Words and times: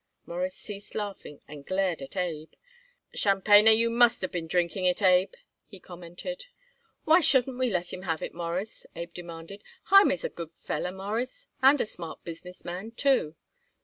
Morris 0.25 0.55
ceased 0.55 0.95
laughing 0.95 1.41
and 1.47 1.63
glared 1.67 2.01
at 2.01 2.15
Abe. 2.17 2.51
"Tchampanyer 3.15 3.71
you 3.77 3.91
must 3.91 4.21
have 4.23 4.31
been 4.31 4.47
drinking 4.47 4.85
it, 4.85 4.99
Abe," 4.99 5.31
he 5.67 5.79
commented. 5.79 6.45
"Why 7.05 7.19
shouldn't 7.19 7.59
we 7.59 7.69
let 7.69 7.93
him 7.93 8.01
have 8.01 8.23
it, 8.23 8.33
Mawruss?" 8.33 8.87
Abe 8.95 9.13
demanded. 9.13 9.61
"Hymie's 9.91 10.23
a 10.25 10.29
good 10.29 10.53
feller, 10.55 10.91
Mawruss, 10.91 11.49
and 11.61 11.79
a 11.79 11.85
smart 11.85 12.23
business 12.23 12.65
man, 12.65 12.89
too." 12.93 13.35